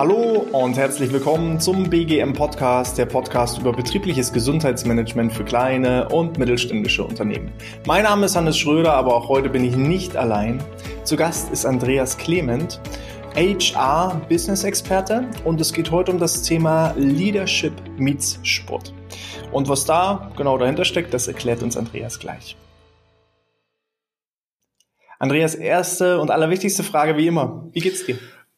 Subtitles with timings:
[0.00, 6.38] Hallo und herzlich willkommen zum BGM Podcast, der Podcast über betriebliches Gesundheitsmanagement für kleine und
[6.38, 7.52] mittelständische Unternehmen.
[7.86, 10.60] Mein Name ist Hannes Schröder, aber auch heute bin ich nicht allein.
[11.04, 12.80] Zu Gast ist Andreas Clement,
[13.36, 18.92] HR Business Experte und es geht heute um das Thema Leadership meets Sport.
[19.52, 22.56] Und was da genau dahinter steckt, das erklärt uns Andreas gleich.
[25.20, 27.68] Andreas, erste und allerwichtigste Frage wie immer.
[27.74, 28.16] Wie geht's dir?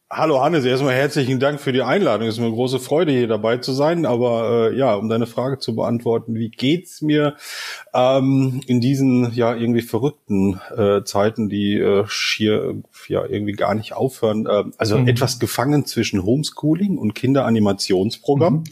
[0.09, 2.25] Hallo Hannes, erstmal herzlichen Dank für die Einladung.
[2.25, 4.05] Es ist mir eine große Freude, hier dabei zu sein.
[4.05, 7.35] Aber äh, ja, um deine Frage zu beantworten, wie geht's mir
[7.93, 13.91] ähm, in diesen ja irgendwie verrückten äh, Zeiten, die äh, schier ja irgendwie gar nicht
[13.91, 14.45] aufhören?
[14.45, 15.09] Äh, also mhm.
[15.09, 18.59] etwas gefangen zwischen Homeschooling und Kinderanimationsprogramm.
[18.59, 18.63] Mhm.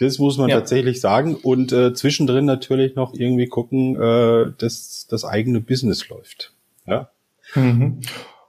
[0.00, 0.56] Das muss man ja.
[0.56, 1.36] tatsächlich sagen.
[1.36, 6.54] Und äh, zwischendrin natürlich noch irgendwie gucken, äh, dass das eigene Business läuft.
[6.88, 7.10] Ja.
[7.54, 8.00] Mhm.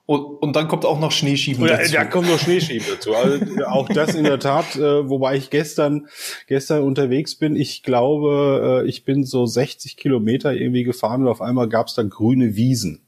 [0.09, 1.93] Und, und dann kommt auch noch Schneeschieben ja, dazu.
[1.93, 3.13] Da kommt noch Schneeschieben dazu.
[3.13, 6.07] Also auch das in der Tat, äh, wobei ich gestern
[6.47, 7.55] gestern unterwegs bin.
[7.55, 11.93] Ich glaube, äh, ich bin so 60 Kilometer irgendwie gefahren und auf einmal gab es
[11.93, 13.03] da grüne Wiesen.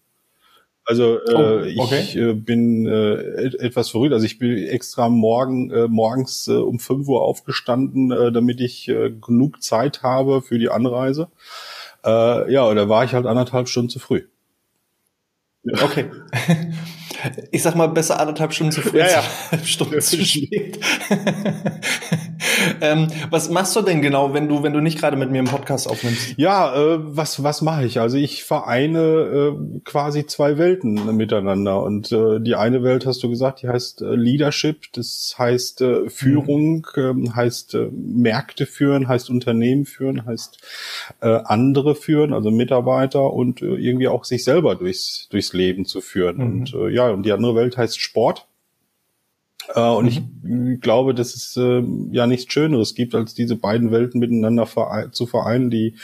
[0.86, 2.02] Also äh, oh, okay.
[2.02, 4.14] ich äh, bin äh, etwas verrückt.
[4.14, 8.90] Also ich bin extra morgen äh, morgens äh, um 5 Uhr aufgestanden, äh, damit ich
[8.90, 11.30] äh, genug Zeit habe für die Anreise.
[12.06, 14.24] Äh, ja, und da war ich halt anderthalb Stunden zu früh.
[15.66, 16.10] Okay.
[17.52, 19.24] Ich sag mal, besser anderthalb Stunden zu früh, ja, ja.
[19.64, 20.80] Stunden zu spät.
[22.82, 25.46] ähm, was machst du denn genau, wenn du, wenn du nicht gerade mit mir im
[25.46, 26.36] Podcast aufnimmst?
[26.38, 28.00] Ja, äh, was, was mache ich?
[28.00, 31.84] Also ich vereine äh, quasi zwei Welten miteinander.
[31.84, 36.10] Und äh, die eine Welt, hast du gesagt, die heißt äh, Leadership, das heißt äh,
[36.10, 37.36] Führung, mhm.
[37.36, 40.60] heißt äh, Märkte führen, heißt Unternehmen führen, heißt
[41.22, 46.02] äh, andere führen, also Mitarbeiter und äh, irgendwie auch sich selber durchs, durchs Leben zu
[46.02, 46.38] führen.
[46.38, 46.44] Mhm.
[46.44, 48.48] Und äh, ja, und die andere Welt heißt Sport.
[49.76, 50.74] Äh, und mhm.
[50.74, 55.14] ich glaube, dass es äh, ja nichts Schöneres gibt, als diese beiden Welten miteinander verein
[55.14, 55.96] zu vereinen, die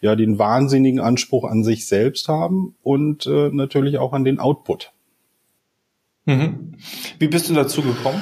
[0.00, 4.92] ja den wahnsinnigen Anspruch an sich selbst haben und äh, natürlich auch an den Output.
[6.24, 6.74] Mhm.
[7.18, 8.20] Wie bist du dazu gekommen?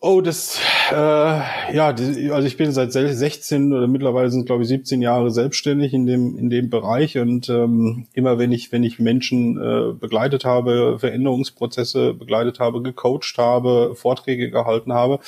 [0.00, 0.60] Oh, das,
[0.92, 5.30] äh, ja, die, also ich bin seit 16 oder mittlerweile sind glaube ich 17 Jahre
[5.30, 9.92] selbstständig in dem in dem Bereich und ähm, immer wenn ich wenn ich Menschen äh,
[9.92, 15.20] begleitet habe, Veränderungsprozesse begleitet habe, gecoacht habe, Vorträge gehalten habe,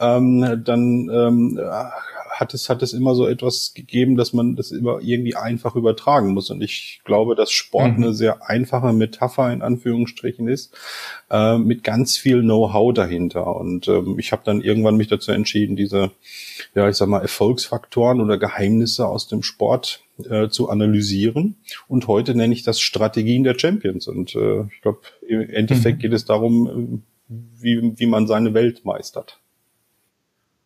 [0.00, 1.60] ähm, dann ähm,
[2.38, 6.34] hat es, hat es immer so etwas gegeben, dass man das immer irgendwie einfach übertragen
[6.34, 6.50] muss.
[6.50, 8.04] Und ich glaube, dass Sport mhm.
[8.04, 10.76] eine sehr einfache Metapher in Anführungsstrichen ist,
[11.30, 13.56] äh, mit ganz viel Know-how dahinter.
[13.56, 16.10] Und ähm, ich habe dann irgendwann mich dazu entschieden, diese,
[16.74, 21.56] ja, ich sag mal, Erfolgsfaktoren oder Geheimnisse aus dem Sport äh, zu analysieren.
[21.88, 24.08] Und heute nenne ich das Strategien der Champions.
[24.08, 26.02] Und äh, ich glaube, im Endeffekt mhm.
[26.02, 29.38] geht es darum, äh, wie, wie man seine Welt meistert.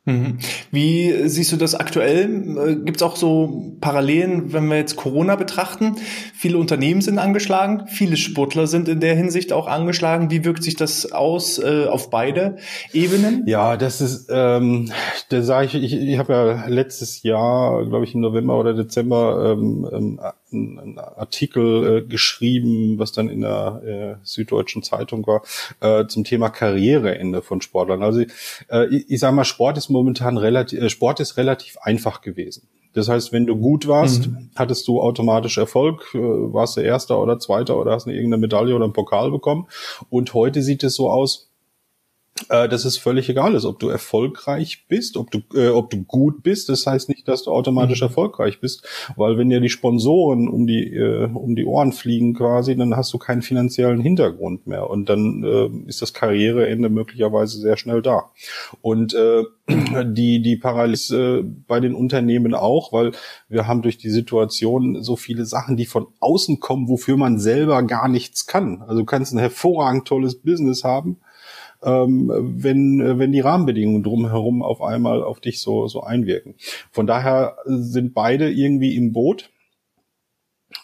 [0.04, 0.38] Mhm.
[0.72, 2.24] Wie siehst du das aktuell?
[2.58, 5.96] Äh, Gibt es auch so Parallelen, wenn wir jetzt Corona betrachten?
[6.34, 10.30] Viele Unternehmen sind angeschlagen, viele Sportler sind in der Hinsicht auch angeschlagen.
[10.30, 12.56] Wie wirkt sich das aus äh, auf beide
[12.92, 13.44] Ebenen?
[13.46, 14.90] Ja, das ist, ähm,
[15.28, 19.52] da sage ich, ich, ich habe ja letztes Jahr, glaube ich, im November oder Dezember
[19.52, 20.20] ähm, ähm
[20.52, 25.42] einen Artikel äh, geschrieben, was dann in der äh, Süddeutschen Zeitung war,
[25.80, 28.02] äh, zum Thema Karriereende von Sportlern.
[28.02, 28.20] Also
[28.70, 32.68] äh, ich, ich sage mal, Sport ist momentan relativ, äh, Sport ist relativ einfach gewesen.
[32.94, 34.50] Das heißt, wenn du gut warst, mhm.
[34.54, 38.74] hattest du automatisch Erfolg, äh, warst du Erster oder Zweiter oder hast eine irgendeine Medaille
[38.74, 39.66] oder einen Pokal bekommen.
[40.10, 41.51] Und heute sieht es so aus,
[42.48, 46.02] äh, dass es völlig egal ist, ob du erfolgreich bist, ob du, äh, ob du
[46.02, 46.68] gut bist.
[46.68, 48.08] Das heißt nicht, dass du automatisch mhm.
[48.08, 48.86] erfolgreich bist,
[49.16, 53.12] weil wenn dir die Sponsoren um die äh, um die Ohren fliegen quasi, dann hast
[53.12, 58.30] du keinen finanziellen Hintergrund mehr und dann äh, ist das Karriereende möglicherweise sehr schnell da.
[58.80, 59.44] Und äh,
[60.04, 63.12] die die Parallels äh, bei den Unternehmen auch, weil
[63.48, 67.82] wir haben durch die Situation so viele Sachen, die von außen kommen, wofür man selber
[67.82, 68.82] gar nichts kann.
[68.82, 71.18] Also du kannst ein hervorragend tolles Business haben
[71.82, 76.54] ähm, wenn, wenn die Rahmenbedingungen drumherum auf einmal auf dich so, so einwirken.
[76.90, 79.50] Von daher sind beide irgendwie im Boot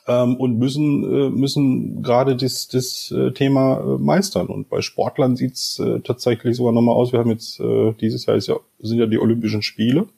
[0.06, 4.48] ähm, und müssen, äh, müssen gerade das, das äh, Thema äh, meistern.
[4.48, 7.12] Und bei Sportlern sieht's tatsächlich sogar nochmal aus.
[7.12, 7.60] Wir haben jetzt
[8.00, 10.08] dieses Jahr ist ja, sind ja die Olympischen Spiele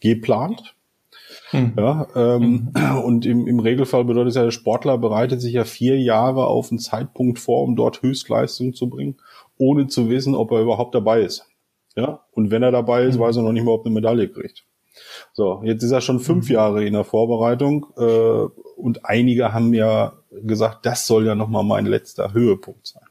[0.00, 0.74] geplant.
[1.52, 1.72] Mhm.
[1.76, 2.98] Ja, ähm, mhm.
[3.04, 6.70] Und im, im Regelfall bedeutet es ja, der Sportler bereitet sich ja vier Jahre auf
[6.70, 9.16] einen Zeitpunkt vor, um dort Höchstleistung zu bringen
[9.58, 11.46] ohne zu wissen, ob er überhaupt dabei ist.
[11.96, 13.22] Ja, und wenn er dabei ist, mhm.
[13.22, 14.64] weiß er noch nicht mal, ob er eine Medaille kriegt.
[15.32, 16.54] So, jetzt ist er schon fünf mhm.
[16.54, 21.86] Jahre in der Vorbereitung äh, und einige haben ja gesagt, das soll ja nochmal mein
[21.86, 23.07] letzter Höhepunkt sein.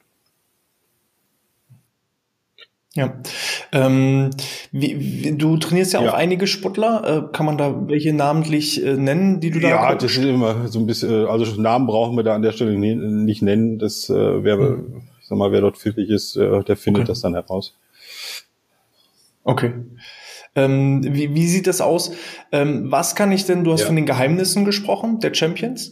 [2.97, 3.13] Ja.
[3.71, 4.31] Ähm,
[4.71, 7.27] wie, wie, du trainierst ja, ja, auch einige Sportler.
[7.29, 10.67] Äh, kann man da welche namentlich äh, nennen, die du da Ja, das ist immer
[10.67, 13.77] so ein bisschen, äh, also Namen brauchen wir da an der Stelle nicht nennen.
[13.77, 15.03] Das äh, wer, hm.
[15.21, 17.09] ich sag mal, wer dort pfiffig ist, äh, der findet okay.
[17.09, 17.75] das dann heraus.
[19.43, 19.73] Okay.
[20.55, 22.11] Ähm, wie, wie sieht das aus?
[22.51, 23.85] Ähm, was kann ich denn, du hast ja.
[23.85, 25.91] von den Geheimnissen gesprochen, der Champions.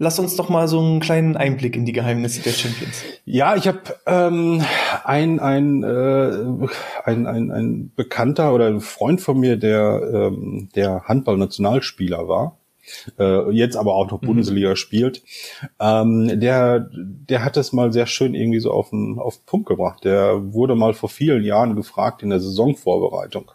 [0.00, 3.02] Lass uns doch mal so einen kleinen Einblick in die Geheimnisse der Champions.
[3.24, 4.62] Ja, ich habe ähm,
[5.02, 6.68] ein, ein, äh,
[7.04, 12.58] ein, ein, ein Bekannter oder ein Freund von mir, der, ähm, der Handball-Nationalspieler war,
[13.18, 14.26] äh, jetzt aber auch noch mhm.
[14.26, 15.24] Bundesliga spielt,
[15.80, 19.68] ähm, der, der hat das mal sehr schön irgendwie so auf den, auf den Punkt
[19.68, 20.04] gebracht.
[20.04, 23.50] Der wurde mal vor vielen Jahren gefragt in der Saisonvorbereitung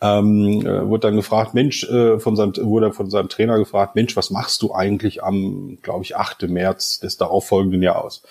[0.00, 4.16] ähm, äh, wurde dann gefragt, Mensch, äh, von seinem, wurde von seinem Trainer gefragt, Mensch,
[4.16, 6.48] was machst du eigentlich am, glaube ich, 8.
[6.48, 8.22] März des darauffolgenden Jahres?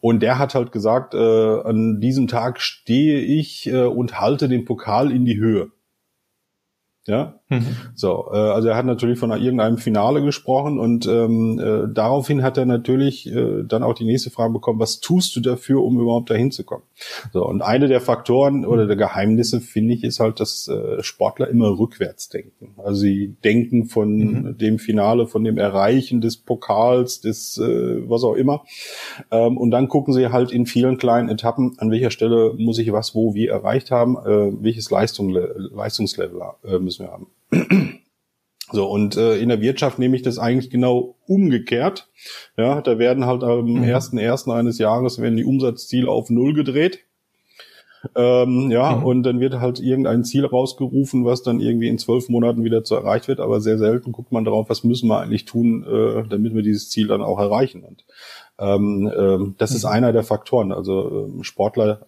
[0.00, 4.64] Und der hat halt gesagt, äh, an diesem Tag stehe ich äh, und halte den
[4.64, 5.70] Pokal in die Höhe.
[7.08, 7.64] Ja, mhm.
[7.94, 12.58] so, äh, also er hat natürlich von irgendeinem Finale gesprochen und ähm, äh, daraufhin hat
[12.58, 16.28] er natürlich äh, dann auch die nächste Frage bekommen: Was tust du dafür, um überhaupt
[16.28, 16.82] dahin zu kommen?
[17.32, 21.48] So und eine der Faktoren oder der Geheimnisse finde ich ist halt, dass äh, Sportler
[21.48, 22.74] immer rückwärts denken.
[22.76, 24.58] Also sie denken von mhm.
[24.58, 28.64] dem Finale, von dem Erreichen des Pokals, des äh, was auch immer,
[29.30, 32.92] ähm, und dann gucken sie halt in vielen kleinen Etappen, an welcher Stelle muss ich
[32.92, 37.28] was wo wie erreicht haben, äh, welches Leistung, Leistungslevel äh, müssen wir haben.
[38.70, 42.08] So, und äh, in der Wirtschaft nehme ich das eigentlich genau umgekehrt.
[42.58, 43.82] Ja, da werden halt am mhm.
[43.82, 47.00] ersten ersten eines Jahres werden die Umsatzziele auf Null gedreht.
[48.14, 49.04] Ähm, ja, mhm.
[49.04, 52.94] und dann wird halt irgendein Ziel rausgerufen, was dann irgendwie in zwölf Monaten wieder zu
[52.94, 56.54] erreicht wird, aber sehr selten guckt man darauf, was müssen wir eigentlich tun, äh, damit
[56.54, 57.82] wir dieses Ziel dann auch erreichen.
[57.82, 58.04] Und
[58.58, 59.76] ähm, ähm, das mhm.
[59.76, 60.72] ist einer der Faktoren.
[60.72, 62.02] Also ähm, Sportler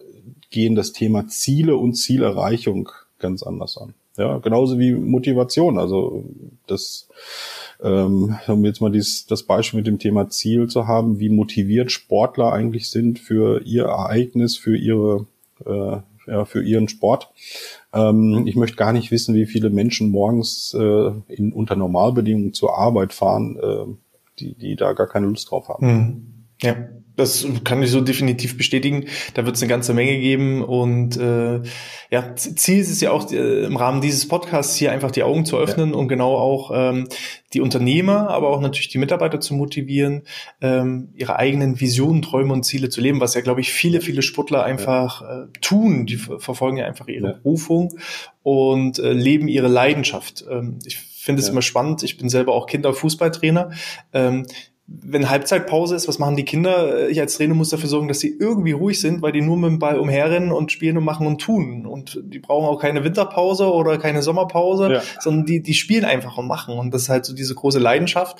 [0.49, 2.89] gehen das Thema Ziele und Zielerreichung
[3.19, 3.93] ganz anders an.
[4.17, 5.77] Ja, genauso wie Motivation.
[5.79, 6.25] Also
[6.67, 7.07] das,
[7.81, 11.91] ähm, um jetzt mal dies, das Beispiel mit dem Thema Ziel zu haben, wie motiviert
[11.91, 15.27] Sportler eigentlich sind für ihr Ereignis, für ihre,
[15.65, 15.97] äh,
[16.27, 17.31] ja, für ihren Sport.
[17.93, 22.77] Ähm, ich möchte gar nicht wissen, wie viele Menschen morgens äh, in, unter Normalbedingungen zur
[22.77, 23.85] Arbeit fahren, äh,
[24.39, 25.85] die, die da gar keine Lust drauf haben.
[25.87, 26.23] Mhm.
[26.61, 26.75] Ja.
[27.21, 29.05] Das kann ich so definitiv bestätigen.
[29.33, 30.63] Da wird es eine ganze Menge geben.
[30.63, 31.61] Und äh,
[32.09, 35.45] ja, Ziel ist es ja auch äh, im Rahmen dieses Podcasts hier einfach die Augen
[35.45, 35.95] zu öffnen ja.
[35.95, 37.07] und genau auch ähm,
[37.53, 40.23] die Unternehmer, aber auch natürlich die Mitarbeiter zu motivieren,
[40.61, 44.21] ähm, ihre eigenen Visionen, Träume und Ziele zu leben, was ja, glaube ich, viele, viele
[44.21, 45.43] Sportler einfach ja.
[45.43, 46.05] äh, tun.
[46.05, 47.33] Die verfolgen ja einfach ihre ja.
[47.33, 47.93] Berufung
[48.43, 50.45] und äh, leben ihre Leidenschaft.
[50.49, 52.01] Ähm, ich finde es immer spannend.
[52.03, 53.71] Ich bin selber auch Kinderfußballtrainer.
[54.11, 54.47] Ähm,
[55.03, 57.09] wenn Halbzeitpause ist, was machen die Kinder?
[57.09, 59.69] Ich als Trainer muss dafür sorgen, dass sie irgendwie ruhig sind, weil die nur mit
[59.69, 61.85] dem Ball umherrennen und spielen und machen und tun.
[61.85, 65.01] Und die brauchen auch keine Winterpause oder keine Sommerpause, ja.
[65.19, 66.77] sondern die, die spielen einfach und machen.
[66.77, 68.37] Und das ist halt so diese große Leidenschaft,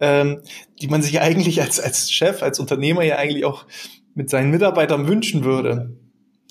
[0.00, 0.40] ähm,
[0.80, 3.66] die man sich eigentlich als, als Chef, als Unternehmer ja eigentlich auch
[4.14, 5.96] mit seinen Mitarbeitern wünschen würde.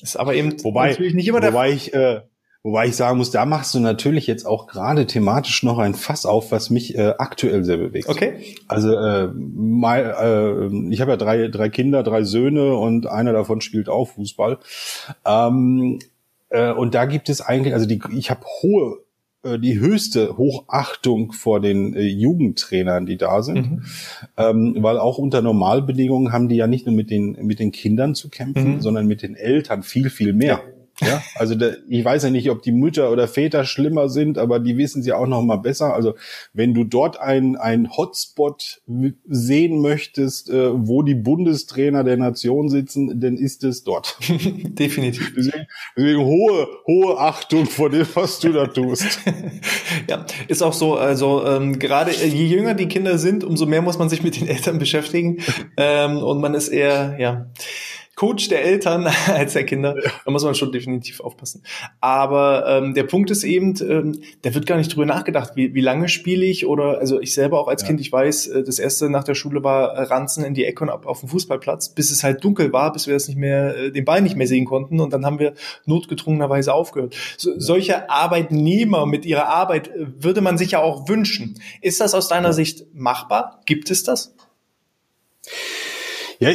[0.01, 2.21] Ist aber eben wobei, natürlich nicht immer der Wobei ich, äh,
[2.61, 6.25] Wobei ich sagen muss, da machst du natürlich jetzt auch gerade thematisch noch ein Fass
[6.25, 8.09] auf, was mich äh, aktuell sehr bewegt.
[8.09, 8.55] Okay.
[8.67, 13.61] Also äh, mal, äh, ich habe ja drei, drei Kinder, drei Söhne und einer davon
[13.61, 14.59] spielt auch Fußball.
[15.25, 15.99] Ähm,
[16.49, 18.97] äh, und da gibt es eigentlich, also die, ich habe hohe
[19.43, 23.81] äh, die höchste Hochachtung vor den äh, Jugendtrainern, die da sind, mhm.
[24.35, 28.15] ähm, weil auch unter Normalbedingungen haben die ja nicht nur mit den mit den Kindern
[28.15, 28.81] zu kämpfen, mhm.
[28.81, 30.61] sondern mit den Eltern viel viel mehr.
[30.65, 30.78] Ja.
[31.01, 34.59] Ja, also da, ich weiß ja nicht, ob die Mütter oder Väter schlimmer sind, aber
[34.59, 35.93] die wissen sie auch noch mal besser.
[35.93, 36.15] Also
[36.53, 38.81] wenn du dort ein ein Hotspot
[39.27, 44.17] sehen möchtest, äh, wo die Bundestrainer der Nation sitzen, dann ist es dort.
[44.29, 45.33] Definitiv.
[45.35, 49.19] Deswegen, deswegen hohe hohe Achtung vor dem, was du da tust.
[50.09, 50.95] ja, ist auch so.
[50.95, 54.39] Also ähm, gerade äh, je jünger die Kinder sind, umso mehr muss man sich mit
[54.39, 55.37] den Eltern beschäftigen
[55.77, 57.47] ähm, und man ist eher ja
[58.19, 59.95] Coach der Eltern als der Kinder.
[59.95, 60.11] Ja.
[60.25, 61.63] Da muss man schon definitiv aufpassen.
[62.01, 65.79] Aber ähm, der Punkt ist eben, ähm, da wird gar nicht drüber nachgedacht, wie, wie
[65.79, 67.87] lange spiele ich oder also ich selber auch als ja.
[67.87, 70.89] Kind, ich weiß, äh, das erste nach der Schule war Ranzen in die Ecke und
[70.89, 73.91] ab auf dem Fußballplatz, bis es halt dunkel war, bis wir das nicht mehr, äh,
[73.93, 75.53] den Ball nicht mehr sehen konnten und dann haben wir
[75.85, 77.15] notgedrungenerweise aufgehört.
[77.37, 77.55] So, ja.
[77.57, 81.57] Solche Arbeitnehmer mit ihrer Arbeit äh, würde man sich ja auch wünschen.
[81.81, 83.61] Ist das aus deiner Sicht machbar?
[83.65, 84.35] Gibt es das?
[86.39, 86.49] Ja,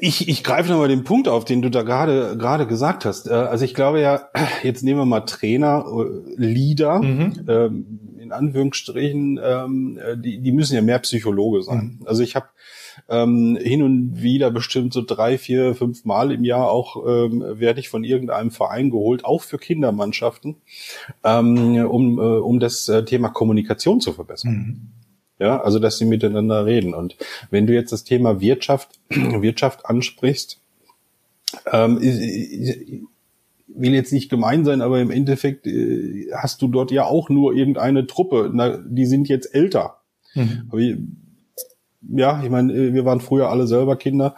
[0.00, 3.28] ich, ich greife nochmal den Punkt auf, den du da gerade gerade gesagt hast.
[3.28, 4.28] Äh, also ich glaube ja,
[4.62, 7.44] jetzt nehmen wir mal Trainer, äh, Leader, mhm.
[7.48, 11.98] ähm, in Anführungsstrichen, ähm, die, die müssen ja mehr Psychologe sein.
[12.00, 12.06] Mhm.
[12.06, 12.46] Also ich habe
[13.08, 17.80] ähm, hin und wieder bestimmt so drei, vier, fünf Mal im Jahr auch ähm, werde
[17.80, 20.56] ich von irgendeinem Verein geholt, auch für Kindermannschaften,
[21.24, 24.52] ähm, um, äh, um das äh, Thema Kommunikation zu verbessern.
[24.52, 25.00] Mhm.
[25.40, 26.92] Ja, also dass sie miteinander reden.
[26.92, 27.16] Und
[27.50, 30.60] wenn du jetzt das Thema Wirtschaft, Wirtschaft ansprichst,
[31.72, 31.98] ähm,
[33.66, 37.54] will jetzt nicht gemein sein, aber im Endeffekt äh, hast du dort ja auch nur
[37.54, 38.50] irgendeine Truppe.
[38.52, 39.96] Na, die sind jetzt älter.
[40.34, 40.68] Mhm.
[40.68, 40.80] Aber
[42.08, 44.34] ja, ich meine, äh, wir waren früher alle selber Kinder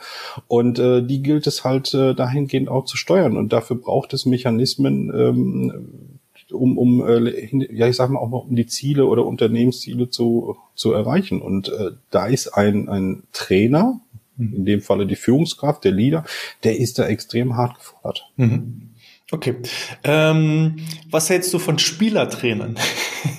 [0.47, 4.27] und äh, die gilt es halt äh, dahingehend auch zu steuern und dafür braucht es
[4.27, 6.12] Mechanismen, ähm,
[6.53, 10.57] um, um äh, ja, ich sag mal auch mal um die Ziele oder Unternehmensziele zu,
[10.75, 11.43] zu erreichen.
[11.43, 14.01] Und äh, da ist ein, ein Trainer,
[14.37, 14.55] mhm.
[14.55, 16.25] in dem Falle die Führungskraft, der Leader,
[16.65, 18.31] der ist da extrem hart gefordert.
[18.37, 18.92] Mhm.
[19.33, 19.57] Okay.
[20.05, 20.77] Ähm,
[21.11, 22.77] was hältst du von Spielertrainern?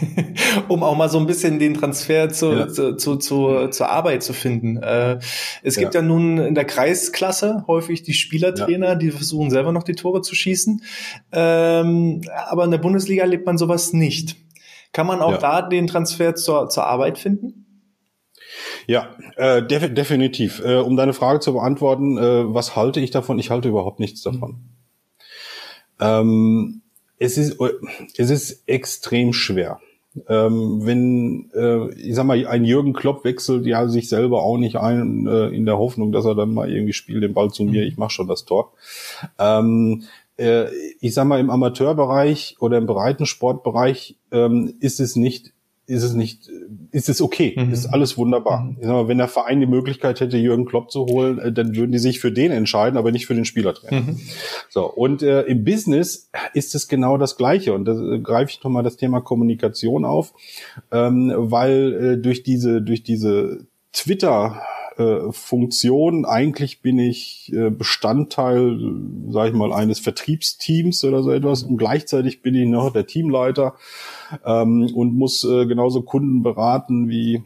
[0.67, 2.67] um auch mal so ein bisschen den Transfer zu, ja.
[2.67, 4.77] zu, zu, zu, zur Arbeit zu finden.
[4.77, 5.19] Äh,
[5.61, 6.01] es gibt ja.
[6.01, 6.07] ja.
[6.07, 8.95] nun in der Kreisklasse häufig die Spielertrainer, ja.
[8.95, 10.83] die versuchen selber noch die Tore zu schießen.
[11.31, 14.35] Ähm, aber in der Bundesliga lebt man sowas nicht.
[14.93, 17.65] Kann man auch da den Transfer zur, zur Arbeit finden?
[18.87, 20.63] Ja, äh, def definitiv.
[20.65, 23.37] Äh, um deine Frage zu beantworten, äh, was halte ich davon?
[23.37, 24.51] Ich halte überhaupt nichts davon.
[24.51, 24.72] Mhm.
[25.99, 26.81] Ähm,
[27.19, 27.57] es, ist,
[28.17, 29.79] es ist extrem schwer.
[30.27, 34.75] Ähm, wenn, äh, ich sag mal, ein Jürgen Klopp wechselt ja sich selber auch nicht
[34.75, 37.81] ein, äh, in der Hoffnung, dass er dann mal irgendwie spielt, den Ball zu mir,
[37.81, 37.87] mhm.
[37.87, 38.73] ich mache schon das Tor.
[39.39, 40.03] Ähm,
[40.37, 40.65] äh,
[40.99, 45.53] ich sag mal, im Amateurbereich oder im Breitensportbereich ähm, ist es nicht
[45.85, 46.49] ist es nicht,
[46.91, 47.71] ist es okay, mhm.
[47.71, 48.61] ist alles wunderbar.
[48.61, 48.77] Mhm.
[48.79, 51.75] Ich sag mal, wenn der Verein die Möglichkeit hätte, Jürgen Klopp zu holen, äh, dann
[51.75, 54.01] würden die sich für den entscheiden, aber nicht für den Spielertrainer.
[54.01, 54.19] Mhm.
[54.69, 58.63] So und äh, im Business ist es genau das Gleiche und da äh, greife ich
[58.63, 60.33] nochmal das Thema Kommunikation auf,
[60.91, 64.61] ähm, weil äh, durch diese durch diese Twitter
[64.97, 66.25] äh, Funktion.
[66.25, 68.77] Eigentlich bin ich äh, Bestandteil,
[69.29, 73.75] sage ich mal, eines Vertriebsteams oder so etwas und gleichzeitig bin ich noch der Teamleiter
[74.45, 77.43] ähm, und muss äh, genauso Kunden beraten wie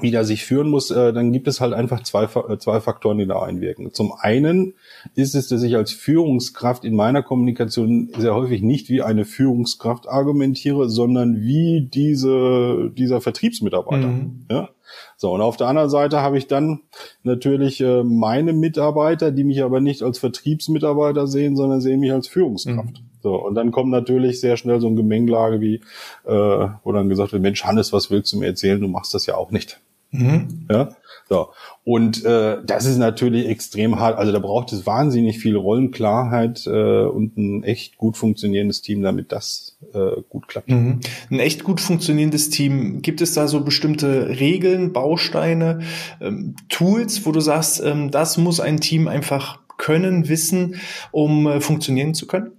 [0.00, 3.18] wie der sich führen muss, äh, dann gibt es halt einfach zwei, äh, zwei Faktoren,
[3.18, 3.92] die da einwirken.
[3.92, 4.74] Zum einen
[5.14, 10.08] ist es, dass ich als Führungskraft in meiner Kommunikation sehr häufig nicht wie eine Führungskraft
[10.08, 14.06] argumentiere, sondern wie diese, dieser Vertriebsmitarbeiter.
[14.06, 14.46] Mhm.
[14.50, 14.70] Ja?
[15.16, 16.80] So, und auf der anderen Seite habe ich dann
[17.22, 22.28] natürlich äh, meine Mitarbeiter, die mich aber nicht als Vertriebsmitarbeiter sehen, sondern sehen mich als
[22.28, 23.00] Führungskraft.
[23.00, 23.10] Mhm.
[23.22, 25.76] So, und dann kommt natürlich sehr schnell so ein Gemengelage wie,
[26.24, 28.80] äh, wo dann gesagt wird, Mensch, Hannes, was willst du mir erzählen?
[28.80, 29.80] Du machst das ja auch nicht.
[30.12, 30.66] Mhm.
[30.68, 30.90] Ja,
[31.28, 31.50] so.
[31.84, 34.18] Und äh, das ist natürlich extrem hart.
[34.18, 39.30] Also da braucht es wahnsinnig viel Rollenklarheit äh, und ein echt gut funktionierendes Team, damit
[39.30, 40.68] das äh, gut klappt.
[40.68, 41.00] Mhm.
[41.30, 43.02] Ein echt gut funktionierendes Team.
[43.02, 45.80] Gibt es da so bestimmte Regeln, Bausteine,
[46.20, 50.76] ähm, Tools, wo du sagst, ähm, das muss ein Team einfach können, wissen,
[51.12, 52.52] um äh, funktionieren zu können?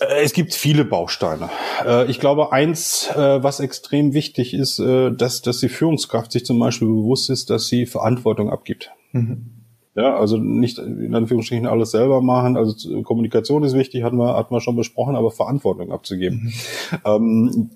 [0.00, 1.50] Äh, es gibt viele Bausteine.
[1.84, 6.58] Äh, ich glaube, eins, äh, was extrem wichtig ist, dass, dass die Führungskraft sich zum
[6.58, 8.90] Beispiel bewusst ist, dass sie Verantwortung abgibt.
[9.12, 9.52] Mhm.
[9.94, 12.58] Ja, also nicht in Anführungsstrichen alles selber machen.
[12.58, 16.52] Also Kommunikation ist wichtig, hatten wir, hatten wir schon besprochen, aber Verantwortung abzugeben.
[16.92, 16.98] Mhm.
[17.04, 17.70] Ähm,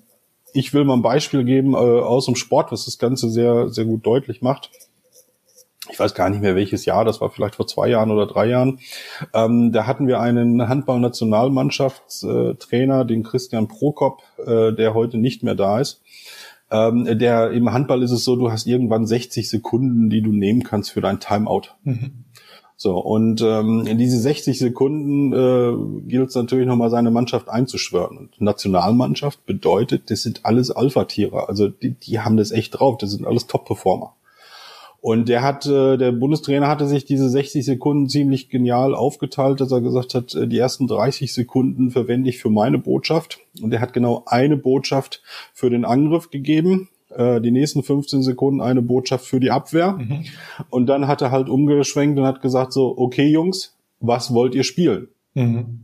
[0.53, 4.05] ich will mal ein Beispiel geben aus dem Sport, was das Ganze sehr, sehr gut
[4.05, 4.69] deutlich macht
[5.89, 8.45] ich weiß gar nicht mehr welches Jahr, das war vielleicht vor zwei Jahren oder drei
[8.47, 8.77] Jahren.
[9.33, 15.79] Ähm, da hatten wir einen Handball-Nationalmannschaftstrainer, den Christian Prokop, äh, der heute nicht mehr da
[15.79, 16.03] ist.
[16.69, 20.63] Ähm, der im Handball ist es so, du hast irgendwann 60 Sekunden, die du nehmen
[20.63, 21.69] kannst für dein Timeout.
[21.83, 22.25] Mhm.
[22.77, 25.73] So, und ähm, in diese 60 Sekunden äh,
[26.07, 28.17] gilt es natürlich nochmal, seine Mannschaft einzuschwören.
[28.17, 31.47] Und Nationalmannschaft bedeutet, das sind alles Alpha-Tiere.
[31.47, 34.15] Also die, die haben das echt drauf, das sind alles Top-Performer.
[35.01, 39.71] Und der hat, äh, der Bundestrainer hatte sich diese 60 Sekunden ziemlich genial aufgeteilt, dass
[39.71, 43.39] er gesagt hat, äh, die ersten 30 Sekunden verwende ich für meine Botschaft.
[43.61, 48.61] Und er hat genau eine Botschaft für den Angriff gegeben, äh, die nächsten 15 Sekunden
[48.61, 49.93] eine Botschaft für die Abwehr.
[49.93, 50.25] Mhm.
[50.69, 54.63] Und dann hat er halt umgeschwenkt und hat gesagt so, okay Jungs, was wollt ihr
[54.63, 55.07] spielen?
[55.33, 55.79] Mhm.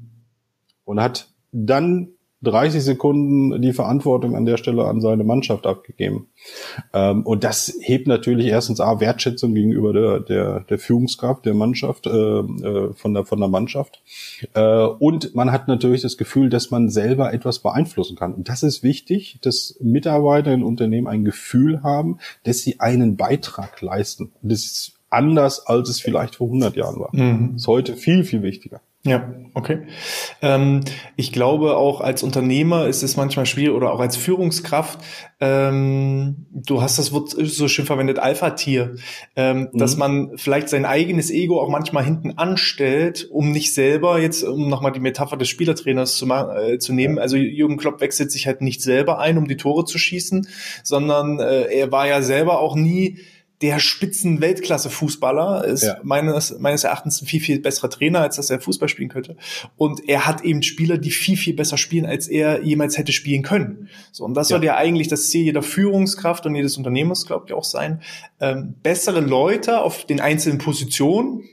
[0.85, 2.09] Und hat dann
[2.43, 6.27] 30 Sekunden die Verantwortung an der Stelle an seine Mannschaft abgegeben.
[6.93, 12.05] Ähm, und das hebt natürlich erstens A, Wertschätzung gegenüber der, der, der Führungskraft der Mannschaft,
[12.05, 14.03] äh, äh, von, der, von der Mannschaft.
[14.53, 18.35] Äh, und man hat natürlich das Gefühl, dass man selber etwas beeinflussen kann.
[18.35, 23.81] Und das ist wichtig, dass Mitarbeiter in Unternehmen ein Gefühl haben, dass sie einen Beitrag
[23.81, 24.31] leisten.
[24.43, 27.09] Und das ist anders, als es vielleicht vor 100 Jahren war.
[27.13, 27.55] Mhm.
[27.55, 28.81] Ist heute viel, viel wichtiger.
[29.07, 29.83] Ja, okay.
[30.41, 30.81] Ähm,
[31.15, 34.99] ich glaube, auch als Unternehmer ist es manchmal schwierig oder auch als Führungskraft.
[35.39, 38.95] Ähm, du hast das Wort so schön verwendet, Alpha-Tier,
[39.37, 39.77] ähm, mhm.
[39.77, 44.67] dass man vielleicht sein eigenes Ego auch manchmal hinten anstellt, um nicht selber jetzt, um
[44.67, 47.17] nochmal die Metapher des Spielertrainers zu, äh, zu nehmen.
[47.17, 50.49] Also Jürgen Klopp wechselt sich halt nicht selber ein, um die Tore zu schießen,
[50.83, 53.19] sondern äh, er war ja selber auch nie
[53.61, 55.97] der Spitzen-Weltklasse-Fußballer ist ja.
[56.03, 59.35] meines, meines Erachtens ein viel, viel besserer Trainer, als dass er Fußball spielen könnte.
[59.77, 63.41] Und er hat eben Spieler, die viel, viel besser spielen, als er jemals hätte spielen
[63.41, 63.89] können.
[64.11, 64.57] So, und das ja.
[64.57, 68.01] soll ja eigentlich das Ziel jeder Führungskraft und jedes Unternehmers, glaube ich, auch sein,
[68.39, 71.43] ähm, bessere Leute auf den einzelnen Positionen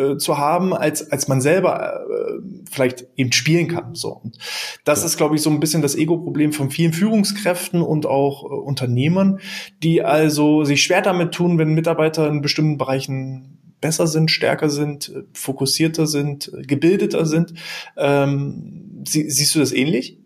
[0.00, 2.40] äh, zu haben, als, als man selber äh,
[2.70, 3.94] vielleicht eben spielen kann.
[3.94, 4.08] So.
[4.12, 4.38] Und
[4.84, 5.06] das ja.
[5.06, 9.40] ist, glaube ich, so ein bisschen das Ego-Problem von vielen Führungskräften und auch äh, Unternehmern,
[9.82, 15.08] die also sich schwer damit tun, wenn Mitarbeiter in bestimmten Bereichen besser sind, stärker sind,
[15.10, 17.54] äh, fokussierter sind, äh, gebildeter sind.
[17.96, 20.19] Ähm, sie, siehst du das ähnlich?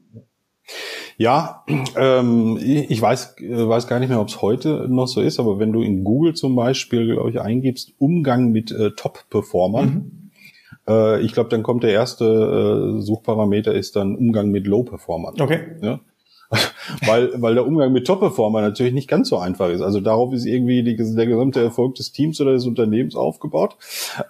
[1.16, 1.64] Ja,
[1.96, 5.58] ähm, ich weiß, äh, weiß gar nicht mehr, ob es heute noch so ist, aber
[5.58, 10.30] wenn du in Google zum Beispiel, glaube ich, eingibst, Umgang mit äh, Top-Performern, mhm.
[10.88, 15.40] äh, ich glaube, dann kommt der erste äh, Suchparameter ist dann Umgang mit Low-Performern.
[15.40, 15.60] Okay.
[15.82, 16.00] Ja?
[17.06, 19.80] weil, weil der Umgang mit Top-Performern natürlich nicht ganz so einfach ist.
[19.80, 23.76] Also darauf ist irgendwie die, der gesamte Erfolg des Teams oder des Unternehmens aufgebaut.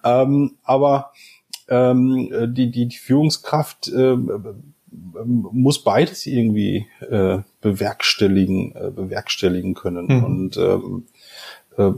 [0.05, 1.13] Ähm, aber
[1.69, 4.17] ähm, die, die, die Führungskraft äh,
[5.25, 10.07] muss beides irgendwie äh, bewerkstelligen, äh, bewerkstelligen können.
[10.07, 10.25] Mhm.
[10.25, 11.05] Und ähm,
[11.77, 11.93] äh,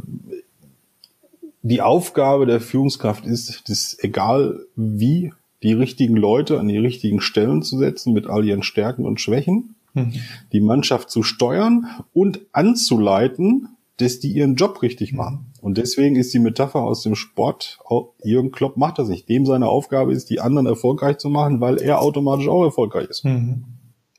[1.63, 7.63] die Aufgabe der Führungskraft ist, das egal wie die richtigen Leute an die richtigen Stellen
[7.63, 10.13] zu setzen mit all ihren Stärken und Schwächen, mhm.
[10.53, 15.53] die Mannschaft zu steuern und anzuleiten, dass die ihren Job richtig machen.
[15.61, 17.79] Und deswegen ist die Metapher aus dem Sport,
[18.23, 19.29] Jürgen Klopp macht das nicht.
[19.29, 23.25] Dem seine Aufgabe ist, die anderen erfolgreich zu machen, weil er automatisch auch erfolgreich ist.
[23.25, 23.65] Mhm.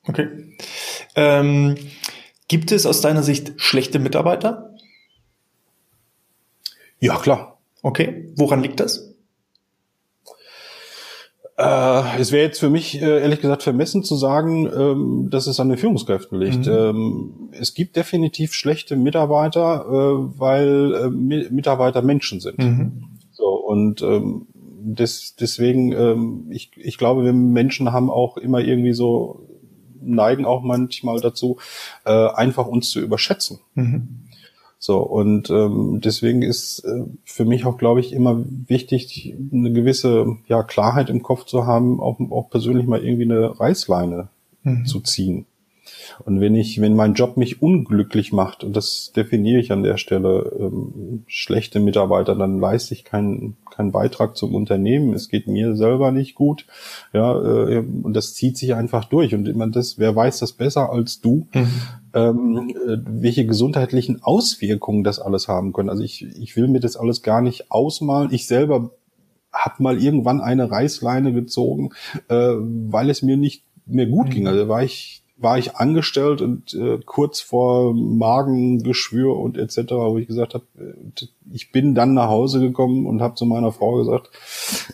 [0.08, 0.28] Okay.
[1.16, 1.76] Ähm,
[2.48, 4.76] gibt es aus deiner Sicht schlechte Mitarbeiter?
[7.00, 7.60] Ja, klar.
[7.84, 8.32] Okay.
[8.36, 9.07] Woran liegt das?
[11.58, 15.60] Äh, es wäre jetzt für mich äh, ehrlich gesagt vermessen zu sagen, ähm, dass es
[15.60, 16.68] an den Führungskräften liegt.
[16.68, 16.72] Mhm.
[16.72, 22.60] Ähm, es gibt definitiv schlechte Mitarbeiter, äh, weil äh, Mitarbeiter Menschen sind.
[22.60, 23.18] Mhm.
[23.32, 28.94] So und ähm, des, deswegen, ähm, ich, ich glaube, wir Menschen haben auch immer irgendwie
[28.94, 29.48] so
[30.00, 31.58] neigen auch manchmal dazu,
[32.06, 33.60] äh, einfach uns zu überschätzen.
[33.74, 34.27] Mhm.
[34.80, 40.38] So, und ähm, deswegen ist äh, für mich auch, glaube ich, immer wichtig, eine gewisse
[40.48, 44.30] ja, Klarheit im Kopf zu haben, auch, auch persönlich mal irgendwie eine Reißleine
[44.64, 44.86] mhm.
[44.86, 45.46] zu ziehen.
[46.26, 49.98] Und wenn ich, wenn mein Job mich unglücklich macht, und das definiere ich an der
[49.98, 55.14] Stelle, ähm, schlechte Mitarbeiter, dann leiste ich keinen, keinen Beitrag zum Unternehmen.
[55.14, 56.66] Es geht mir selber nicht gut.
[57.14, 59.34] Ja, äh, und das zieht sich einfach durch.
[59.34, 61.68] Und immer das, wer weiß das besser als du, mhm.
[62.14, 65.90] ähm, äh, welche gesundheitlichen Auswirkungen das alles haben können.
[65.90, 68.34] Also ich, ich will mir das alles gar nicht ausmalen.
[68.34, 68.92] Ich selber
[69.52, 71.90] habe mal irgendwann eine Reißleine gezogen,
[72.28, 74.32] äh, weil es mir nicht mehr gut mhm.
[74.32, 74.48] ging.
[74.48, 80.28] Also war ich war ich angestellt und äh, kurz vor Magengeschwür und etc., wo ich
[80.28, 84.32] gesagt habe, äh, ich bin dann nach Hause gekommen und habe zu meiner Frau gesagt,